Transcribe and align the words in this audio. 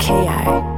KI. 0.00 0.69